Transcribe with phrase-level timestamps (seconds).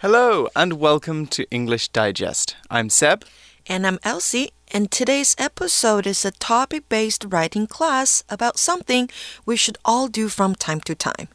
[0.00, 2.54] Hello, and welcome to English Digest.
[2.70, 3.24] I'm Seb.
[3.66, 9.08] And I'm Elsie, and today's episode is a topic based writing class about something
[9.46, 11.28] we should all do from time to time.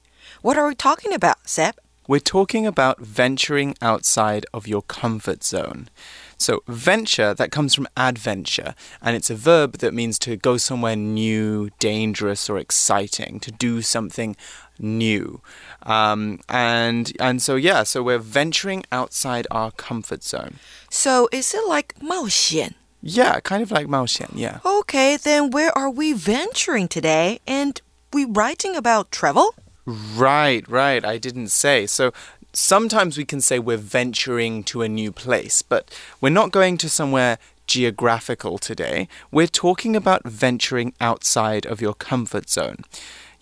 [0.43, 1.73] What are we talking about, Seb?
[2.07, 5.89] We're talking about venturing outside of your comfort zone.
[6.37, 10.95] So, venture, that comes from adventure, and it's a verb that means to go somewhere
[10.95, 14.35] new, dangerous, or exciting, to do something
[14.80, 15.40] new.
[15.82, 20.56] Um, and and so yeah, so we're venturing outside our comfort zone.
[20.90, 22.74] So is it like 冒险?
[23.02, 24.58] Yeah, kind of like 冒险, yeah.
[24.64, 27.40] Okay, then where are we venturing today?
[27.46, 27.80] And
[28.12, 29.54] we writing about travel?
[29.84, 31.04] Right, right.
[31.04, 31.86] I didn't say.
[31.86, 32.12] So
[32.52, 36.88] sometimes we can say we're venturing to a new place, but we're not going to
[36.88, 39.08] somewhere geographical today.
[39.30, 42.78] We're talking about venturing outside of your comfort zone.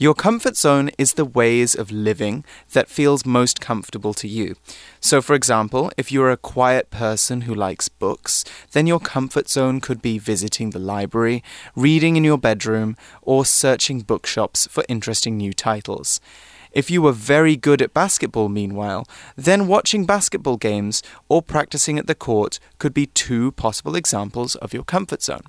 [0.01, 4.55] Your comfort zone is the ways of living that feels most comfortable to you.
[5.01, 9.81] So, for example, if you're a quiet person who likes books, then your comfort zone
[9.81, 11.43] could be visiting the library,
[11.75, 16.21] reading in your bedroom, or searching bookshops for interesting new titles.
[16.71, 22.07] If you were very good at basketball, meanwhile, then watching basketball games or practicing at
[22.07, 25.43] the court could be two possible examples of your comfort zone.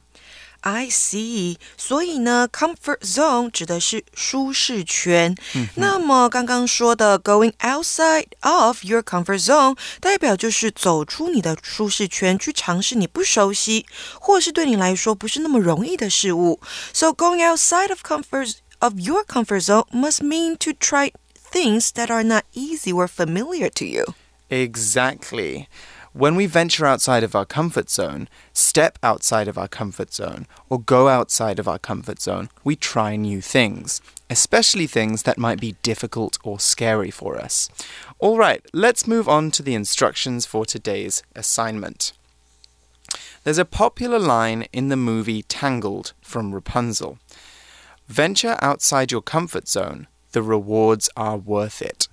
[0.61, 5.35] I see，所以呢，comfort zone 指的是舒适圈。
[5.53, 13.85] 嗯、那么刚刚说的 going outside of your comfort zone，代表就是走出你的舒适圈，去尝试你不熟悉
[14.19, 16.59] 或是对你来说不是那么容易的事物。
[16.93, 21.11] So going outside of comfort of your comfort zone must mean to try
[21.51, 24.15] things that are not easy or familiar to you.
[24.49, 25.67] Exactly.
[26.12, 30.80] When we venture outside of our comfort zone, step outside of our comfort zone, or
[30.80, 35.76] go outside of our comfort zone, we try new things, especially things that might be
[35.84, 37.68] difficult or scary for us.
[38.18, 42.12] All right, let's move on to the instructions for today's assignment.
[43.44, 47.18] There's a popular line in the movie Tangled from Rapunzel
[48.08, 52.08] Venture outside your comfort zone, the rewards are worth it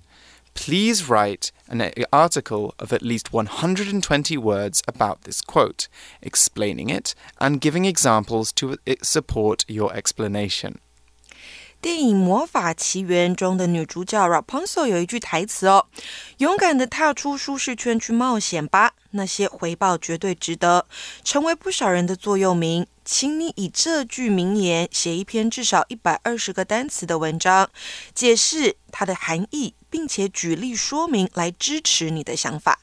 [0.58, 5.87] please write an article of at least 120 words about this quote,
[6.21, 10.75] explaining it and giving examples to support your explanation.
[11.81, 20.85] 电影《魔法奇缘》中的女主角 Rapunzel 有一句台词哦：“勇敢的踏出舒适圈去冒险吧，那些回报绝对值得，
[21.25, 27.69] 成为不少人的座右铭。” 请你以这句名言写一篇至少一百二十个单词的文章，
[28.13, 32.79] 解释它的含义，并且举例说明来支持你的想法。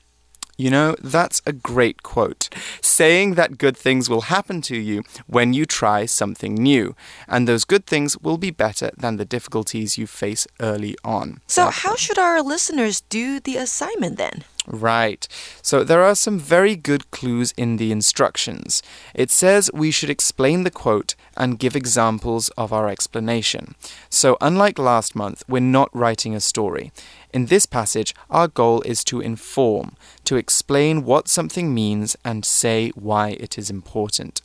[0.57, 2.51] You know, that's a great quote.
[2.83, 6.95] Saying that good things will happen to you when you try something new,
[7.27, 11.41] and those good things will be better than the difficulties you face early on.
[11.47, 14.45] So, how should our listeners do the assignment then?
[14.68, 15.28] Right.
[15.62, 18.82] So there are some very good clues in the instructions.
[19.14, 23.76] It says we should explain the quote and give examples of our explanation.
[24.10, 26.92] So, unlike last month, we're not writing a story.
[27.34, 32.92] In this passage, our goal is to inform, to explain what something means and say
[32.96, 34.42] why it is important.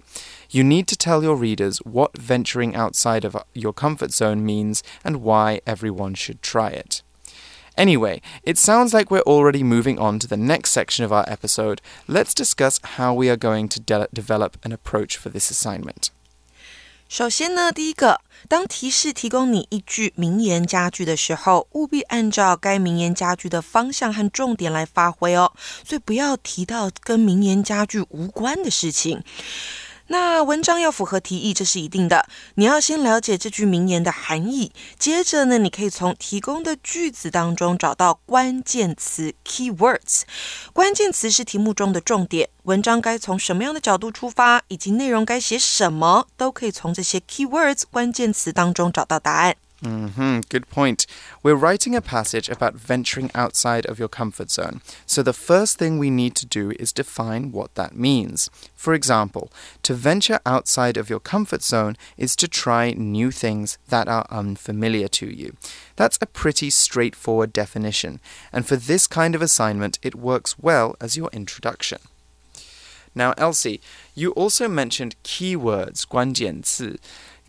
[0.51, 5.23] You need to tell your readers what venturing outside of your comfort zone means and
[5.23, 7.03] why everyone should try it.
[7.78, 11.82] Anyway, it sounds like we're already moving on to the next section of our episode.
[12.08, 16.10] Let's discuss how we are going to de develop an approach for this assignment.
[17.08, 25.52] 首先呢，第一个，当提示提供你一句名言佳句的时候，务必按照该名言佳句的方向和重点来发挥哦。
[25.84, 29.22] 所以不要提到跟名言佳句无关的事情。
[30.13, 32.27] 那文章要符合题意，这是一定的。
[32.57, 40.23] 你要先了解这句名言的含义，接着呢，你可以从提供的句子当中找到关键词 （keywords）。
[40.73, 42.49] 关键词是题目中的重点。
[42.65, 49.55] 文章该从什么样的角度出发，以及内容该写什么，都可以从这些 keywords 关键词当中找到答案。
[49.82, 51.06] Mm -hmm, good point.
[51.44, 54.80] We're writing a passage about venturing outside of your comfort zone.
[55.06, 58.50] So the first thing we need to do is define what that means.
[58.76, 59.50] For example,
[59.82, 65.10] to venture outside of your comfort zone is to try new things that are unfamiliar
[65.10, 65.52] to you.
[65.96, 68.20] That's a pretty straightforward definition,
[68.52, 72.00] and for this kind of assignment, it works well as your introduction.
[73.14, 73.80] Now, Elsie,
[74.14, 77.00] you also mentioned keywords, 关键词.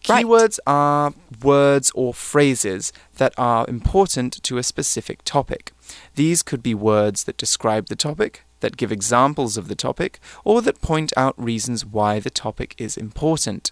[0.04, 0.74] Keywords right.
[0.74, 1.14] are
[1.44, 5.74] words or phrases that are important to a specific topic.
[6.16, 10.62] These could be words that describe the topic, that give examples of the topic, or
[10.62, 13.72] that point out reasons why the topic is important.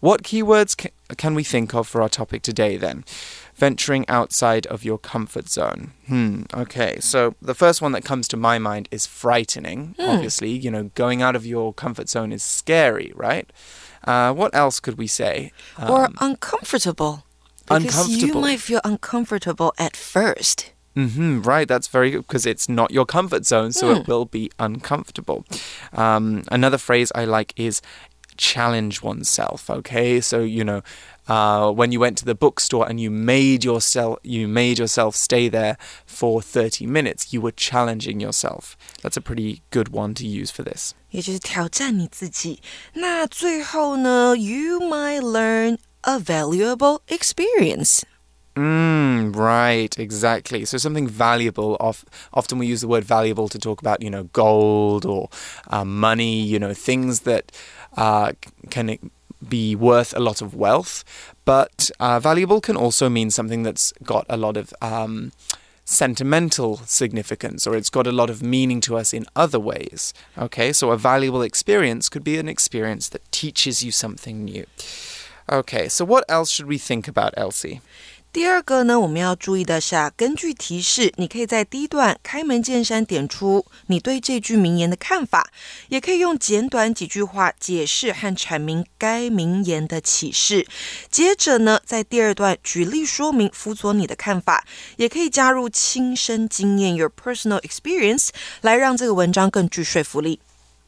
[0.00, 3.04] What keywords ca can we think of for our topic today then?
[3.54, 5.92] Venturing outside of your comfort zone.
[6.06, 6.98] Hmm, okay.
[7.00, 9.94] So the first one that comes to my mind is frightening.
[9.98, 10.08] Hmm.
[10.08, 13.52] Obviously, you know, going out of your comfort zone is scary, right?
[14.04, 15.52] Uh, what else could we say?
[15.88, 17.24] or uncomfortable.
[17.66, 20.72] Because you might feel uncomfortable at first.
[20.96, 24.26] Mm -hmm, right, that's very good because it's not your comfort zone, so it will
[24.26, 25.44] be uncomfortable.
[25.92, 27.80] Um, another phrase I like is
[28.39, 29.69] challenge oneself.
[29.69, 30.81] Okay, so you know,
[31.27, 35.47] uh, when you went to the bookstore and you made yourself you made yourself stay
[35.49, 38.75] there for thirty minutes, you were challenging yourself.
[39.01, 40.93] That's a pretty good one to use for this.
[41.11, 42.61] 也就是挑战你自己。
[42.93, 48.03] 那最后呢，you might learn a valuable experience.
[48.57, 50.63] Mm, right, exactly.
[50.63, 51.75] So something valuable.
[51.77, 55.29] Of, often we use the word valuable to talk about, you know, gold or
[55.69, 56.41] uh, money.
[56.41, 57.51] You know, things that
[57.96, 58.32] uh,
[58.70, 58.98] can
[59.48, 61.04] be worth a lot of wealth.
[61.44, 65.32] But uh, valuable can also mean something that's got a lot of um,
[65.84, 70.14] sentimental significance, or it's got a lot of meaning to us in other ways.
[70.38, 74.66] Okay, so a valuable experience could be an experience that teaches you something new.
[75.50, 77.80] Okay, so what else should we think about, Elsie?
[78.31, 85.49] 第二个呢，我们要注意的是啊，根据提示，你可以在第一段开门见山点出你对这句名言的看法，
[85.87, 90.67] 也可以用简短几句话解释和阐明该名言的启示。
[91.09, 94.65] 接着呢，在第二段举例说明，辅佐你的看法，
[94.97, 100.41] 也可以加入亲身经验 （your personal experience） 来让这个文章更具说服力。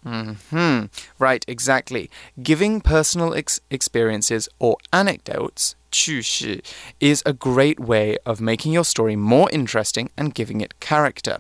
[0.04, 0.88] Hmm.
[1.18, 2.10] Right, exactly.
[2.38, 6.62] Giving personal ex- experiences or anecdotes, 趣事,
[7.00, 11.40] is a great way of making your story more interesting and giving it character.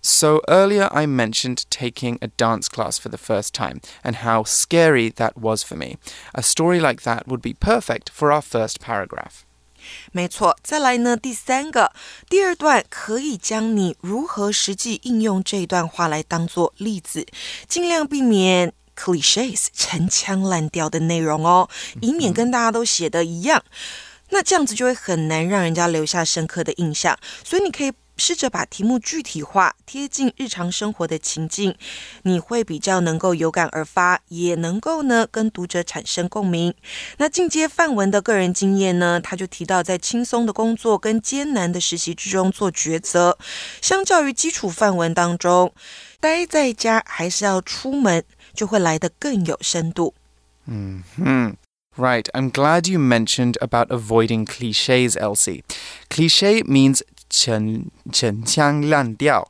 [0.00, 5.10] So earlier I mentioned taking a dance class for the first time and how scary
[5.16, 5.98] that was for me.
[6.34, 9.44] A story like that would be perfect for our first paragraph.
[10.12, 11.92] 没错，再来呢，第三个，
[12.28, 17.26] 第二段可以将你如何实际应用这段话来当做例子，
[17.66, 21.69] 尽量避免 cliches 陈腔滥调的内容哦，
[22.01, 23.63] 以免跟大家都写的一样。
[24.29, 31.75] 那这样子就会很难让人家留下深刻的印象，所以你可以试着把题目具体化，贴近日常生活的情境，
[32.23, 36.73] 你会比较能够有感而发，也能够呢跟读者产生共鸣。
[37.17, 43.37] 那进阶范文的个人经验呢，他就提到在轻松的工作跟艰难的实习之中做抉择，
[43.81, 45.73] 相较于基础范文当中，
[46.19, 48.23] 待在家还是要出门，
[48.54, 50.14] 就会来得更有深度。
[50.66, 51.56] Hmm.
[51.96, 52.28] Right.
[52.32, 55.64] I'm glad you mentioned about avoiding cliches, Elsie.
[56.08, 59.48] Cliche means 陈陈腔滥调,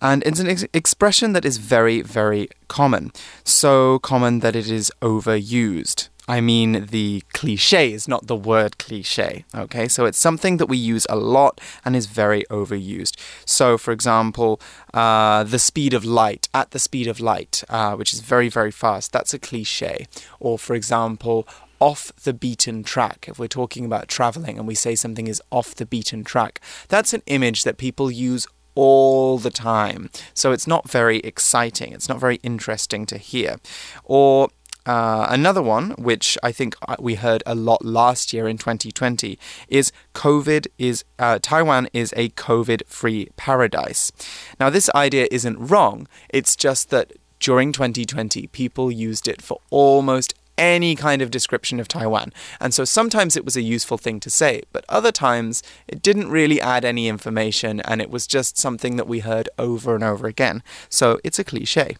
[0.00, 3.10] and it's an ex- expression that is very, very common.
[3.44, 6.08] So common that it is overused.
[6.27, 9.45] I mean the cliches, not the word cliche.
[9.53, 13.17] Okay, so it's something that we use a lot and is very overused.
[13.45, 14.61] So, for example,
[14.93, 18.71] uh, the speed of light, at the speed of light, uh, which is very, very
[18.71, 20.07] fast, that's a cliche.
[20.39, 21.47] Or, for example,
[21.79, 23.25] off the beaten track.
[23.27, 27.13] If we're talking about traveling and we say something is off the beaten track, that's
[27.13, 30.09] an image that people use all the time.
[30.33, 33.57] So it's not very exciting, it's not very interesting to hear.
[34.03, 34.49] Or
[34.85, 39.37] uh, another one, which I think uh, we heard a lot last year in 2020,
[39.67, 44.11] is COVID is uh, Taiwan is a COVID-free paradise.
[44.59, 46.07] Now, this idea isn't wrong.
[46.29, 51.87] It's just that during 2020, people used it for almost any kind of description of
[51.87, 52.31] Taiwan.
[52.59, 56.29] And so sometimes it was a useful thing to say, but other times it didn't
[56.29, 60.27] really add any information and it was just something that we heard over and over
[60.27, 60.61] again.
[60.87, 61.97] So it's a cliche.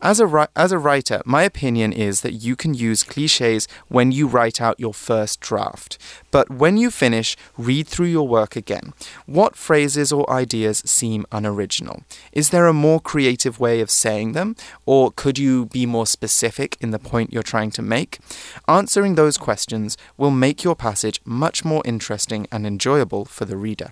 [0.00, 4.28] As a, as a writer, my opinion is that you can use cliches when you
[4.28, 5.98] write out your first draft.
[6.30, 8.92] But when you finish, read through your work again.
[9.26, 12.04] What phrases or ideas seem unoriginal?
[12.32, 14.54] Is there a more creative way of saying them?
[14.86, 18.20] Or could you be more specific in the point you're trying to make?
[18.68, 23.90] Answering those questions will make your passage much more interesting and enjoyable for the reader.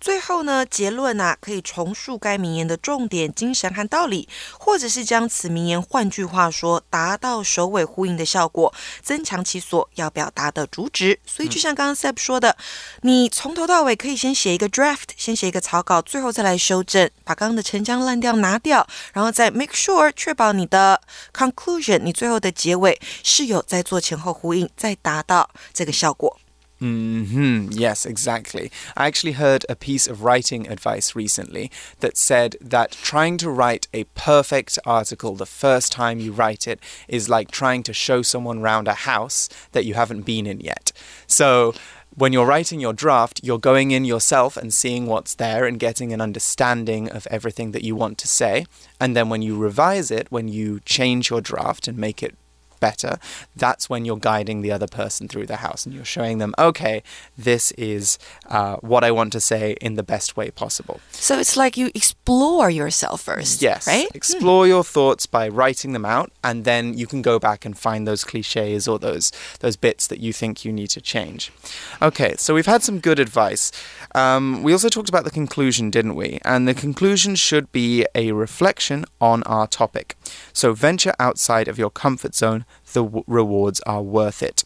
[0.00, 4.26] 最后呢，结论啊，可以重述该名言的重点、精神和道理，
[4.58, 11.20] 或者是将此名言换句话说，达到首尾呼应的效果，增强其所要表达的主旨。
[11.26, 12.56] 所以，就像刚刚 Seb 说的，
[13.02, 21.02] 你从头到尾可以先写一个 draft，先写一个草稿，最后再来修正，把刚刚的陈腔滥调拿掉，然后再 make sure 确保你的
[21.34, 26.38] conclusion，你最后的结尾是有在做前后呼应，再达到这个效果。
[26.80, 27.68] Mm hmm.
[27.72, 28.70] Yes, exactly.
[28.96, 31.70] I actually heard a piece of writing advice recently
[32.00, 36.80] that said that trying to write a perfect article the first time you write it
[37.06, 40.90] is like trying to show someone around a house that you haven't been in yet.
[41.26, 41.74] So,
[42.16, 46.12] when you're writing your draft, you're going in yourself and seeing what's there and getting
[46.12, 48.66] an understanding of everything that you want to say.
[48.98, 52.34] And then when you revise it, when you change your draft and make it
[52.80, 53.18] better,
[53.54, 57.02] that's when you're guiding the other person through the house and you're showing them, okay,
[57.36, 58.18] this is
[58.48, 61.00] uh, what I want to say in the best way possible.
[61.10, 63.62] So it's like you explore yourself first.
[63.62, 63.86] Yes.
[63.86, 64.08] Right?
[64.14, 68.06] Explore your thoughts by writing them out, and then you can go back and find
[68.06, 71.52] those cliches or those those bits that you think you need to change.
[72.00, 73.70] Okay, so we've had some good advice.
[74.14, 76.40] Um, we also talked about the conclusion, didn't we?
[76.44, 80.16] And the conclusion should be a reflection on our topic.
[80.52, 84.64] So venture outside of your comfort zone the rewards are worth it.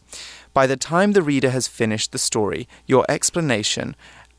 [0.53, 3.95] By the time the reader has finished the story, your explanation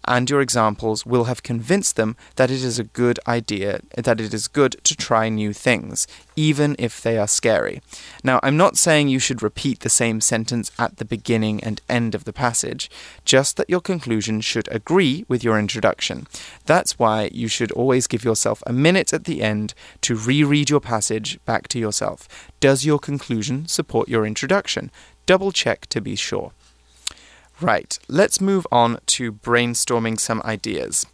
[0.06, 4.32] and your examples will have convinced them that it is a good idea, that it
[4.32, 7.80] is good to try new things, even if they are scary.
[8.22, 12.14] Now, I'm not saying you should repeat the same sentence at the beginning and end
[12.14, 12.90] of the passage,
[13.24, 16.26] just that your conclusion should agree with your introduction.
[16.66, 20.80] That's why you should always give yourself a minute at the end to reread your
[20.80, 22.28] passage back to yourself.
[22.60, 24.90] Does your conclusion support your introduction?
[25.26, 26.52] Double check to be sure.
[27.60, 31.06] Right, let's move on to brainstorming some ideas.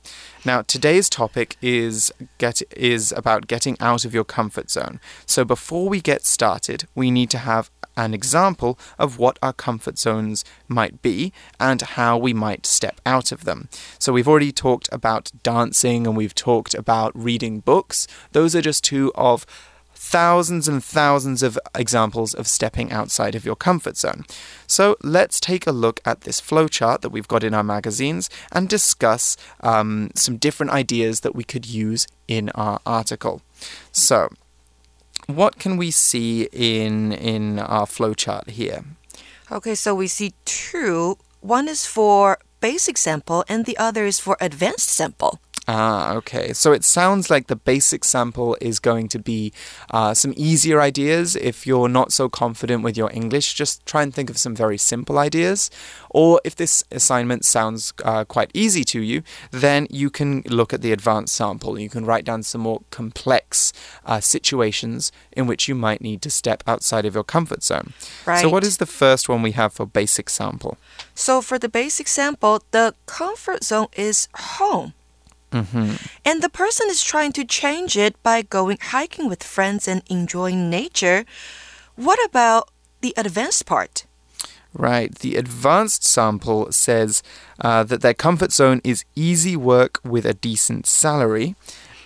[0.45, 4.99] Now, today's topic is get is about getting out of your comfort zone.
[5.25, 9.99] So before we get started, we need to have an example of what our comfort
[9.99, 13.69] zones might be and how we might step out of them.
[14.01, 18.09] So we've already talked about dancing and we've talked about reading books.
[18.33, 19.47] Those are just two of
[20.13, 24.27] thousands and thousands of examples of stepping outside of your comfort zone.
[24.67, 28.69] So let's take a look at this flowchart that we've got in our magazines and
[28.69, 33.41] discuss um, some different ideas that we could use in our article.
[33.91, 34.29] So,
[35.27, 38.85] what can we see in in our flowchart here?
[39.51, 41.17] Okay, so we see two.
[41.41, 45.41] One is for basic sample and the other is for advanced sample.
[45.69, 46.53] Ah, okay.
[46.53, 49.53] So it sounds like the basic sample is going to be
[49.91, 51.37] uh, some easier ideas.
[51.37, 54.77] If you're not so confident with your English, just try and think of some very
[54.77, 55.71] simple ideas.
[56.11, 60.83] Or if this assignment sounds uh, quite easy to you, then you can look at
[60.83, 61.79] the advanced sample.
[61.79, 63.73] You can write down some more complex
[64.05, 67.93] uh, situations in which you might need to step outside of your comfort zone.
[68.27, 68.41] Right.
[68.41, 70.77] So, what is the first one we have for basic sample?
[71.15, 74.95] So, for the basic sample, the comfort zone is home.
[75.53, 75.89] Mm -hmm.
[76.25, 80.71] And the person is trying to change it by going hiking with friends and enjoying
[80.71, 81.25] nature.
[81.95, 84.07] What about the advanced part?
[84.73, 85.15] Right.
[85.15, 87.23] The advanced sample says
[87.61, 91.55] uh, that their comfort zone is easy work with a decent salary.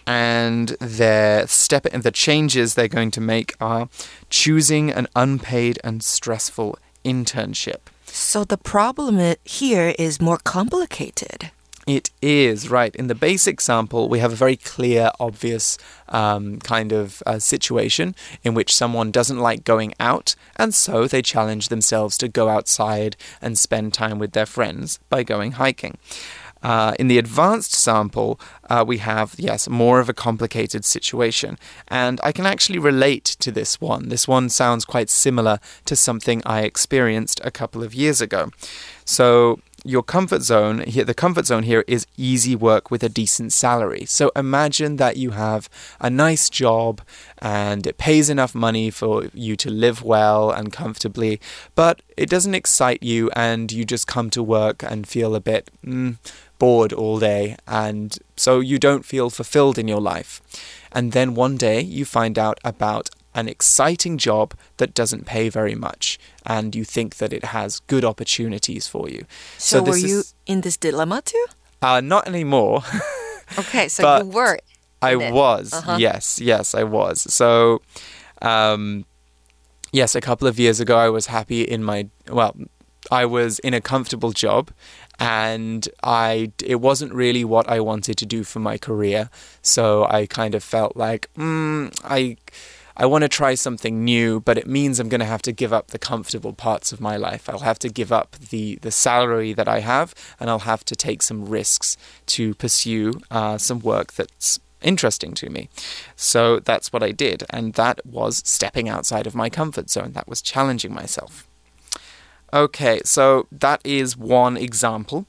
[0.06, 3.88] And their step and the changes they're going to make are
[4.30, 7.80] choosing an unpaid and stressful internship.
[8.06, 11.50] So the problem here is more complicated.
[11.87, 12.95] It is, right.
[12.97, 15.78] In the basic sample, we have a very clear, obvious
[16.09, 21.23] um, kind of uh, situation in which someone doesn't like going out, and so they
[21.23, 25.97] challenge themselves to go outside and spend time with their friends by going hiking.
[26.61, 31.57] Uh, in the advanced sample, uh, we have, yes, more of a complicated situation.
[31.87, 34.09] And I can actually relate to this one.
[34.09, 38.50] This one sounds quite similar to something I experienced a couple of years ago.
[39.05, 43.52] So, your comfort zone here the comfort zone here is easy work with a decent
[43.52, 44.05] salary.
[44.05, 45.69] So imagine that you have
[46.00, 47.00] a nice job
[47.38, 51.40] and it pays enough money for you to live well and comfortably
[51.75, 55.71] but it doesn't excite you and you just come to work and feel a bit
[55.85, 56.16] mm,
[56.59, 60.40] bored all day and so you don't feel fulfilled in your life.
[60.93, 65.75] And then one day you find out about an exciting job that doesn't pay very
[65.75, 69.25] much and you think that it has good opportunities for you.
[69.59, 71.47] So, so were you in this dilemma too?
[71.83, 72.83] Uh, not anymore.
[73.59, 74.59] okay, so you were.
[75.02, 75.73] I was.
[75.73, 76.00] Uh -huh.
[76.00, 77.35] Yes, yes, I was.
[77.35, 77.81] So,
[78.43, 79.05] um,
[79.93, 82.52] yes, a couple of years ago, I was happy in my well.
[83.11, 84.71] I was in a comfortable job
[85.19, 89.28] and I it wasn't really what I wanted to do for my career
[89.62, 92.37] so I kind of felt like mm, I
[92.96, 95.72] I want to try something new, but it means I'm going to have to give
[95.72, 97.48] up the comfortable parts of my life.
[97.48, 100.96] I'll have to give up the, the salary that I have, and I'll have to
[100.96, 105.68] take some risks to pursue uh, some work that's interesting to me.
[106.16, 110.12] So that's what I did, and that was stepping outside of my comfort zone.
[110.12, 111.46] That was challenging myself.
[112.52, 115.26] Okay, so that is one example.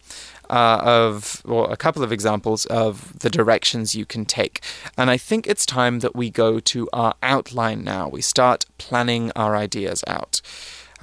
[0.49, 4.61] Uh, of, or a couple of examples of the directions you can take.
[4.97, 8.07] And I think it's time that we go to our outline now.
[8.07, 10.41] We start planning our ideas out.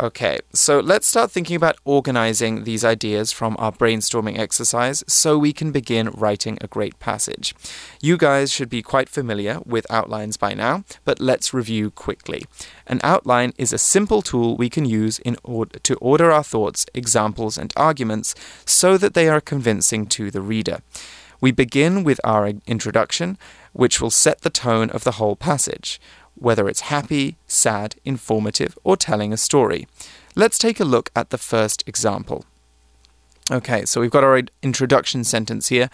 [0.00, 5.52] Okay, so let's start thinking about organizing these ideas from our brainstorming exercise so we
[5.52, 7.54] can begin writing a great passage.
[8.02, 12.44] You guys should be quite familiar with outlines by now, but let's review quickly.
[12.88, 16.86] An outline is a simple tool we can use in order to order our thoughts,
[16.92, 18.34] examples, and arguments
[18.66, 20.80] so that they are convincing to the reader.
[21.40, 23.38] We begin with our introduction,
[23.72, 26.00] which will set the tone of the whole passage
[26.36, 29.86] whether it's happy, sad, informative, or telling a story.
[30.34, 32.44] Let's take a look at the first example.
[33.50, 35.90] Okay, so we've got our introduction sentence here.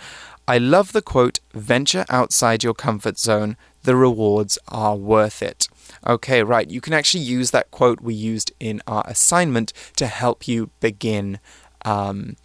[0.46, 5.68] I love the quote, venture outside your comfort zone, the rewards are worth it.
[6.06, 10.46] Okay, right, you can actually use that quote we used in our assignment to help
[10.46, 11.38] you begin.
[11.84, 12.36] Um,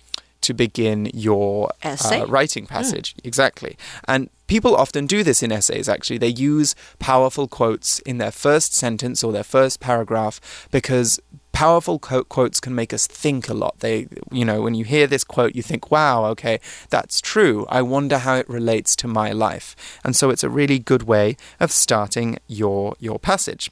[0.46, 3.16] to begin your uh, writing passage.
[3.16, 3.26] Mm.
[3.26, 3.78] Exactly.
[4.08, 6.20] And people often do this in essays, actually.
[6.20, 11.20] They use powerful quotes in their first sentence or their first paragraph because
[11.52, 13.80] powerful quotes can make us think a lot.
[13.80, 16.60] They, you know, when you hear this quote, you think, wow, okay,
[16.90, 17.66] that's true.
[17.70, 19.76] I wonder how it relates to my life.
[20.04, 23.72] And so it's a really good way of starting your, your passage.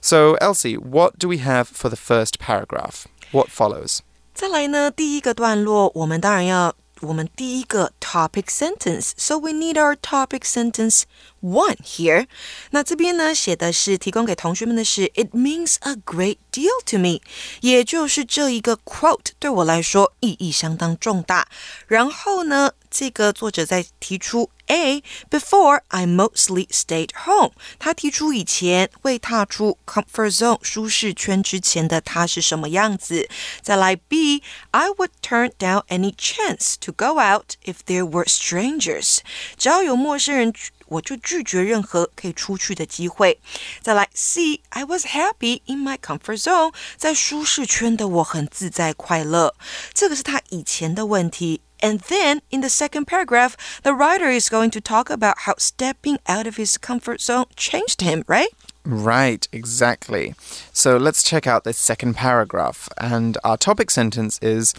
[0.00, 3.08] So, Elsie, what do we have for the first paragraph?
[3.32, 4.02] What follows?
[4.34, 9.12] 再来呢，第一个段落，我们当然要我们第一个 topic sentence。
[9.16, 11.02] So we need our topic sentence
[11.40, 12.26] one here。
[12.70, 17.20] 那这边呢写的是提供给同学们的是，It means a great deal to me，
[17.60, 21.46] 也就是这一个 quote 对我来说意义相当重大。
[21.86, 27.51] 然后呢，这个作者在提出 A before I mostly stayed home。
[27.79, 33.29] 他提出以前未踏出 comfort zone 舒适圈之前的他是什么样子。
[33.61, 39.19] 再来 B I would turn down any chance to go out if there were strangers。
[39.57, 40.53] 只要有陌生人。
[40.89, 43.41] 我就拒绝任何可以出去的机会。
[43.81, 49.53] 再来，C，I was happy in my comfort zone，在舒适圈的我很自在快乐。
[49.93, 51.59] 这个是他以前的问题。
[51.82, 56.18] And then in the second paragraph, the writer is going to talk about how stepping
[56.28, 58.48] out of his comfort zone changed him, right?
[58.84, 60.34] Right, exactly.
[60.72, 62.88] So let's check out this second paragraph.
[62.98, 64.74] And our topic sentence is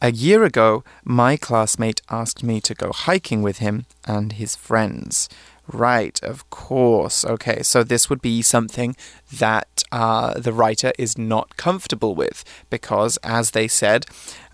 [0.00, 5.28] A year ago, my classmate asked me to go hiking with him and his friends.
[5.70, 7.24] Right, of course.
[7.24, 8.96] Okay, so this would be something
[9.32, 14.04] that uh, the writer is not comfortable with because, as they said,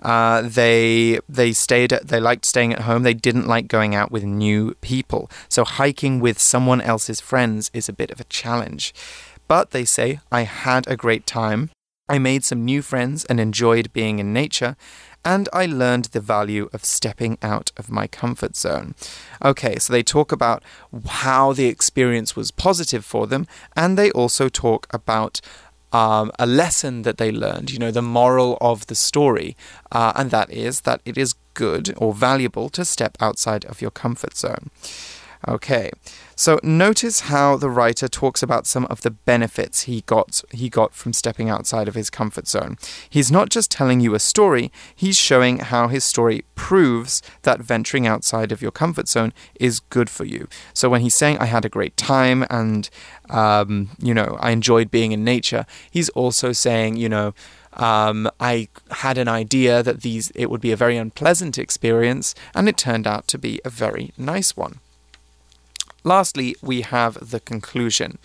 [0.02, 3.04] uh, they they stayed they liked staying at home.
[3.04, 5.30] They didn't like going out with new people.
[5.48, 8.92] So hiking with someone else's friends is a bit of a challenge.
[9.48, 11.70] But they say I had a great time.
[12.10, 14.76] I made some new friends and enjoyed being in nature
[15.24, 18.94] and I learned the value of stepping out of my comfort zone.
[19.44, 20.62] Okay, so they talk about
[21.06, 25.40] how the experience was positive for them, and they also talk about
[25.92, 29.56] um, a lesson that they learned, you know, the moral of the story,
[29.90, 33.90] uh, and that is that it is good or valuable to step outside of your
[33.90, 34.70] comfort zone.
[35.46, 35.90] Okay.
[36.34, 40.94] So notice how the writer talks about some of the benefits he got he got
[40.94, 42.76] from stepping outside of his comfort zone.
[43.08, 48.06] He's not just telling you a story, he's showing how his story proves that venturing
[48.06, 50.48] outside of your comfort zone is good for you.
[50.74, 52.90] So when he's saying I had a great time and
[53.30, 57.34] um, you know, I enjoyed being in nature, he's also saying, you know,
[57.74, 62.68] um, I had an idea that these it would be a very unpleasant experience, and
[62.68, 64.80] it turned out to be a very nice one.
[66.04, 68.18] Lastly, we have the conclusion.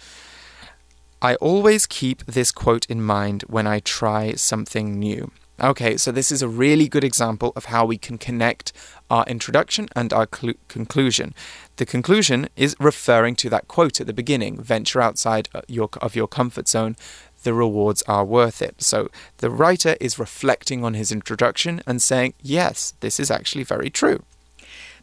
[1.22, 5.32] I always keep this quote in mind when I try something new.
[5.62, 8.74] Okay, so this is a really good example of how we can connect
[9.10, 11.34] our introduction and our conclusion.
[11.78, 16.16] The conclusion is referring to that quote at the beginning venture outside uh, your, of
[16.16, 16.98] your comfort zone,
[17.44, 18.82] the rewards are worth it.
[18.82, 23.90] So the writer is reflecting on his introduction and saying, yes, this is actually very
[23.90, 24.24] true.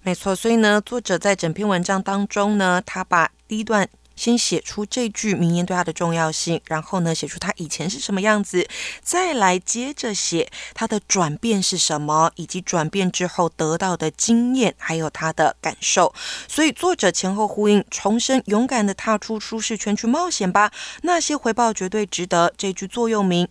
[0.03, 8.67] 没错，所以呢，作者在整篇文章当中呢，他把第一段先写出这句名言对他的重要性，然后呢，写出他以前是什么样子，
[9.03, 16.15] 再来接着写他的转变是什么，以及转变之后得到的经验，还有他的感受。
[16.49, 20.71] 所以作者前后呼应，重申勇敢的踏出舒适圈去冒险吧，
[21.03, 22.53] 那些回报绝对值得。
[22.57, 23.49] 这句座右铭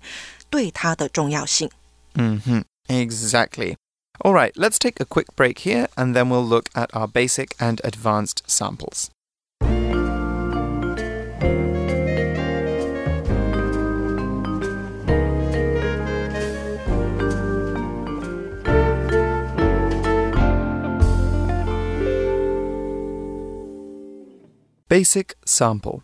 [0.50, 1.70] 对他的重要性。
[2.16, 3.76] 嗯哼，exactly。
[4.21, 7.79] All right, let's take a quick break here and then we'll look at our basic and
[7.86, 9.10] advanced samples.
[24.89, 26.03] Basic Sample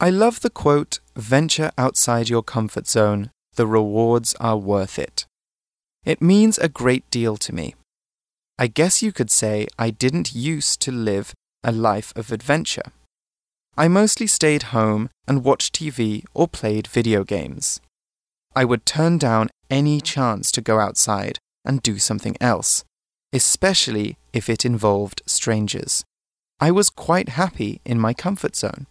[0.00, 5.26] I love the quote, venture outside your comfort zone, the rewards are worth it.
[6.04, 7.74] It means a great deal to me.
[8.58, 12.92] I guess you could say I didn't used to live a life of adventure.
[13.76, 17.80] I mostly stayed home and watched TV or played video games.
[18.54, 22.84] I would turn down any chance to go outside and do something else,
[23.32, 26.04] especially if it involved strangers.
[26.60, 28.86] I was quite happy in my comfort zone.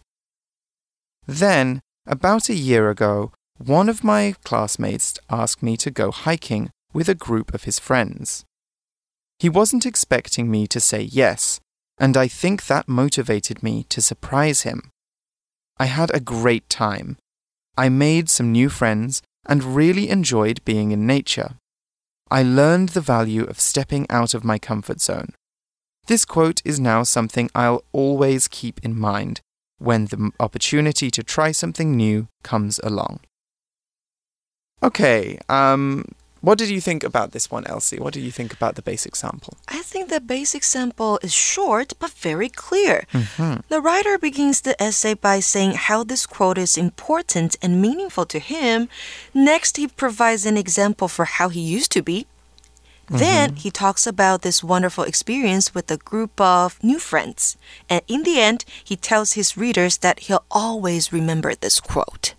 [1.26, 7.08] Then, about a year ago, one of my classmates asked me to go hiking with
[7.08, 8.44] a group of his friends.
[9.38, 11.60] He wasn't expecting me to say yes,
[11.98, 14.90] and I think that motivated me to surprise him.
[15.76, 17.18] I had a great time.
[17.76, 21.56] I made some new friends and really enjoyed being in nature.
[22.30, 25.34] I learned the value of stepping out of my comfort zone.
[26.06, 29.40] This quote is now something I'll always keep in mind
[29.78, 33.20] when the opportunity to try something new comes along.
[34.82, 36.04] Okay, um,
[36.44, 37.98] what did you think about this one, Elsie?
[37.98, 39.54] What do you think about the basic sample?
[39.68, 43.06] I think the basic sample is short but very clear.
[43.12, 43.60] Mm-hmm.
[43.68, 48.38] The writer begins the essay by saying how this quote is important and meaningful to
[48.38, 48.88] him.
[49.32, 52.26] Next, he provides an example for how he used to be.
[53.08, 57.56] Then he talks about this wonderful experience with a group of new friends.
[57.88, 62.34] And in the end, he tells his readers that he'll always remember this quote.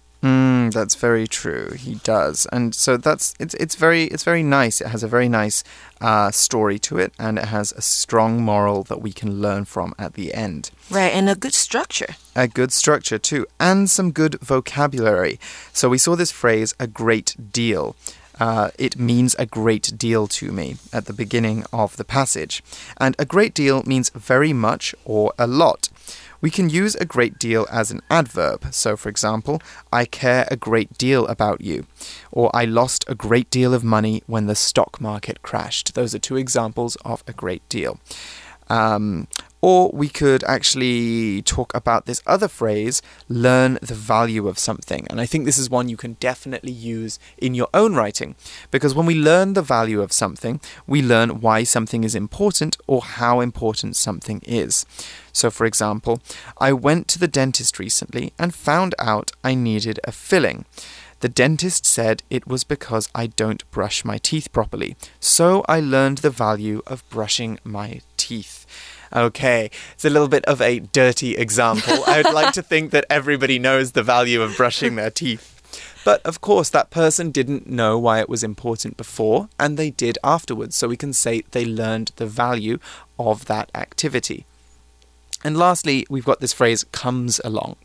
[0.65, 1.71] Mm, that's very true.
[1.71, 4.82] He does, and so that's it's it's very it's very nice.
[4.82, 5.63] It has a very nice
[6.01, 9.93] uh, story to it, and it has a strong moral that we can learn from
[9.97, 10.71] at the end.
[10.89, 12.15] Right, and a good structure.
[12.36, 15.39] A good structure too, and some good vocabulary.
[15.73, 17.95] So we saw this phrase "a great deal."
[18.38, 22.62] Uh, it means a great deal to me at the beginning of the passage.
[22.97, 25.88] And a great deal means very much or a lot.
[26.41, 28.74] We can use a great deal as an adverb.
[28.74, 31.86] So, for example, I care a great deal about you.
[32.32, 35.95] Or I lost a great deal of money when the stock market crashed.
[35.95, 38.00] Those are two examples of a great deal.
[38.67, 39.28] Um,
[39.65, 45.08] or we could actually talk about this other phrase, learn the value of something.
[45.10, 48.36] And I think this is one you can definitely use in your own writing.
[48.69, 53.01] Because when we learn the value of something, we learn why something is important or
[53.01, 54.86] how important something is.
[55.34, 56.21] So, for example,
[56.60, 60.65] I went to the dentist recently and found out I needed a filling.
[61.21, 64.95] The dentist said it was because I don't brush my teeth properly.
[65.19, 68.67] So I learned the value of brushing my teeth.
[69.13, 72.04] Okay, it's a little bit of a dirty example.
[72.08, 75.52] I would like to think that everybody knows the value of brushing their teeth.
[76.06, 80.20] But of course, that person didn't know why it was important before, and they did
[80.24, 80.76] afterwards.
[80.76, 82.78] So we can say they learned the value
[83.18, 84.46] of that activity.
[85.44, 87.76] And lastly, we've got this phrase comes along.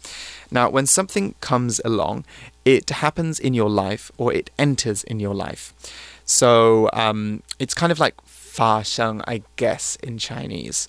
[0.51, 2.25] Now, when something comes along,
[2.65, 5.75] it happens in your life or it enters in your life.
[6.25, 8.15] So um, it's kind of like
[8.51, 10.89] 发生, I guess, in Chinese.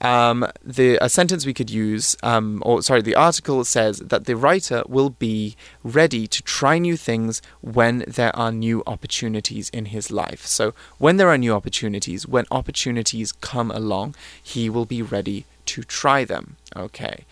[0.00, 4.36] Um, the a sentence we could use, um, or sorry, the article says that the
[4.36, 10.10] writer will be ready to try new things when there are new opportunities in his
[10.10, 10.46] life.
[10.46, 15.82] So when there are new opportunities, when opportunities come along, he will be ready to
[15.82, 16.56] try them.
[16.76, 17.24] Okay.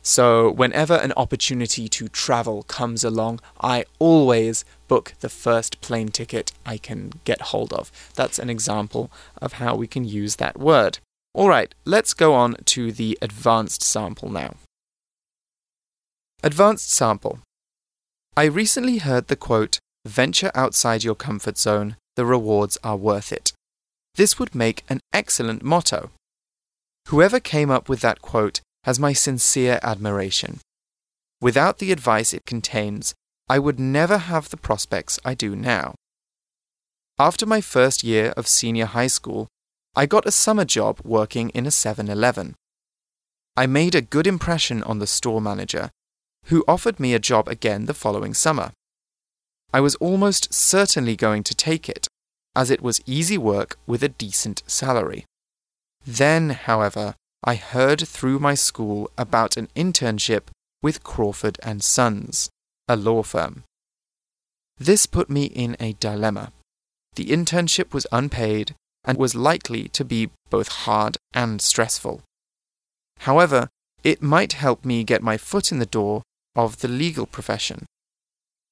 [0.00, 6.52] So, whenever an opportunity to travel comes along, I always book the first plane ticket
[6.66, 7.92] I can get hold of.
[8.14, 10.98] That's an example of how we can use that word.
[11.34, 14.54] All right, let's go on to the advanced sample now.
[16.42, 17.40] Advanced sample.
[18.36, 23.52] I recently heard the quote, Venture outside your comfort zone, the rewards are worth it.
[24.14, 26.10] This would make an excellent motto.
[27.08, 30.60] Whoever came up with that quote has my sincere admiration.
[31.40, 33.14] Without the advice it contains,
[33.48, 35.94] I would never have the prospects I do now.
[37.18, 39.48] After my first year of senior high school,
[39.96, 42.54] I got a summer job working in a 7 Eleven.
[43.56, 45.90] I made a good impression on the store manager,
[46.44, 48.72] who offered me a job again the following summer.
[49.72, 52.06] I was almost certainly going to take it,
[52.54, 55.24] as it was easy work with a decent salary.
[56.06, 60.44] Then, however, I heard through my school about an internship
[60.82, 62.50] with Crawford and Sons,
[62.88, 63.64] a law firm.
[64.78, 66.52] This put me in a dilemma.
[67.16, 68.74] The internship was unpaid
[69.04, 72.22] and was likely to be both hard and stressful.
[73.20, 73.68] However,
[74.04, 76.22] it might help me get my foot in the door
[76.54, 77.86] of the legal profession.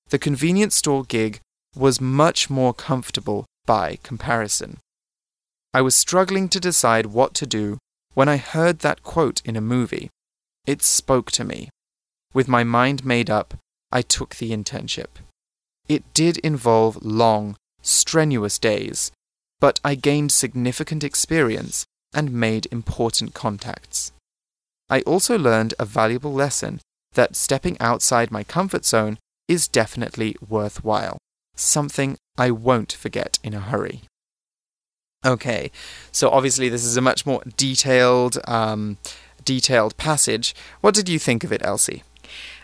[0.09, 1.40] The convenience store gig
[1.74, 4.79] was much more comfortable by comparison.
[5.74, 7.79] I was struggling to decide what to do
[8.14, 10.09] when I heard that quote in a movie.
[10.66, 11.68] It spoke to me.
[12.33, 13.55] With my mind made up,
[13.92, 15.18] I took the internship.
[15.88, 19.12] It did involve long, strenuous days,
[19.61, 24.12] but I gained significant experience and made important contacts.
[24.88, 26.81] I also learned a valuable lesson
[27.14, 29.18] that stepping outside my comfort zone
[29.49, 31.18] is definitely worthwhile,
[31.55, 34.03] something I won't forget in a hurry.
[35.25, 35.70] Okay,
[36.12, 38.99] so obviously this is a much more detailed, um,
[39.44, 40.55] detailed passage.
[40.81, 42.05] What did you think of it, Elsie?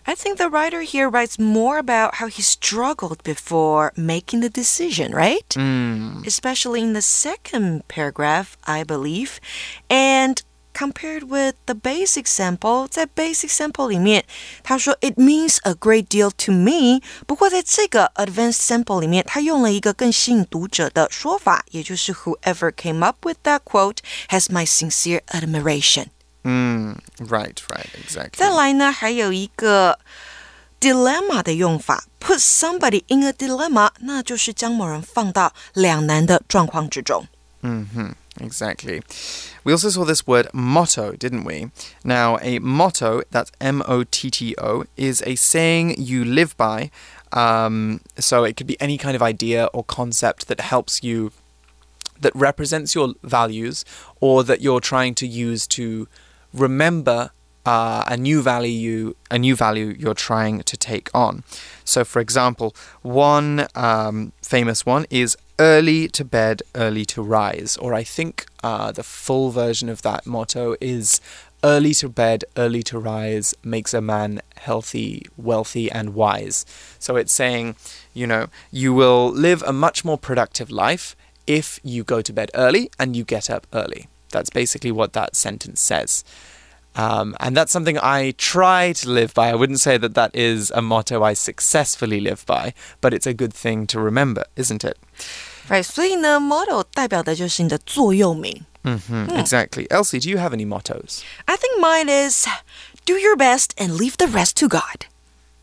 [0.06, 5.12] I think the writer here writes more about how he struggled before making the decision,
[5.12, 5.47] right?
[5.49, 6.25] Mm.
[6.25, 9.41] Especially in the second paragraph, I believe.
[9.89, 10.41] And
[10.73, 14.23] compared with the basic sample，在 basic sample 里面，
[14.63, 17.01] 他说 it means a great deal to me。
[17.25, 23.97] 不过在这个 advanced sample 里面，他用了一个更吸引读者的说法，也就是 whoever came up with that quote
[24.30, 26.06] has my sincere admiration。
[26.43, 28.38] Mm, right, right, exactly.
[28.38, 29.99] 再来呢，还有一个
[30.80, 37.27] dilemma 的用法，put somebody in a dilemma，那就是将某人放到两难的状况之中。
[37.62, 38.12] Mm hmm.
[38.39, 39.01] Exactly.
[39.63, 41.71] We also saw this word motto, didn't we?
[42.03, 46.91] Now, a motto, that's M O T T O, is a saying you live by.
[47.32, 51.32] Um, so it could be any kind of idea or concept that helps you,
[52.21, 53.84] that represents your values,
[54.21, 56.08] or that you're trying to use to
[56.52, 57.30] remember
[57.64, 61.44] uh, a new value a new value you're trying to take on.
[61.84, 67.76] So, for example, one um, famous one is early to bed, early to rise.
[67.76, 71.20] Or I think uh, the full version of that motto is
[71.64, 76.66] early to bed, early to rise makes a man healthy, wealthy, and wise.
[76.98, 77.76] So it's saying,
[78.12, 81.14] you know, you will live a much more productive life
[81.46, 84.08] if you go to bed early and you get up early.
[84.32, 86.23] That's basically what that sentence says.
[86.95, 89.49] Um, and that's something I try to live by.
[89.51, 93.34] I wouldn't say that that is a motto I successfully live by, but it's a
[93.34, 94.97] good thing to remember, isn't it?
[95.69, 98.65] Right，所以呢，motto 代表的就是你的座右铭。
[98.84, 99.86] Mm -hmm, Exactly.
[99.89, 101.21] Elsie, do you have any mottos?
[101.45, 102.45] I think mine is
[103.06, 105.06] do your best and leave the rest to God.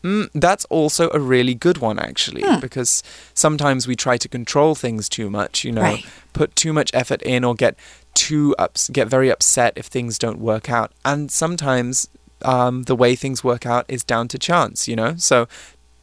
[0.03, 2.59] Mm, that's also a really good one, actually, Hmm.
[2.59, 3.01] because
[3.33, 6.05] sometimes we try to control things too much, you know, Right.
[6.33, 7.73] put too much effort in or get
[8.14, 10.92] too ups- get very upset if things don't work out.
[11.04, 12.08] And sometimes
[12.42, 15.16] um, the way things work out is down to chance, you know?
[15.16, 15.46] So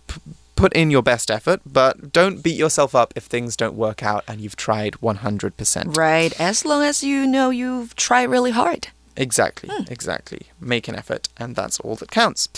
[0.07, 0.21] p-
[0.55, 4.23] put in your best effort, but don't beat yourself up if things don't work out
[4.27, 5.95] and you've tried 100%.
[5.97, 8.89] Right, as long as you know you've tried really hard.
[9.15, 10.41] Exactly, exactly.
[10.59, 12.49] Make an effort, and that's all that counts.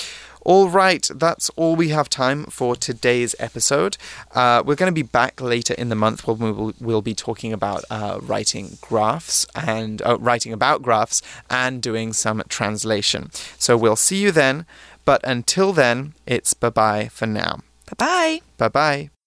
[0.41, 3.97] All right, that's all we have time for today's episode.
[4.34, 7.13] Uh, we're going to be back later in the month when we will we'll be
[7.13, 13.32] talking about uh, writing graphs and uh, writing about graphs and doing some translation.
[13.58, 14.65] So we'll see you then.
[15.06, 17.60] But until then, it's bye bye for now.
[17.97, 18.41] Bye bye.
[18.58, 19.18] Bye bye.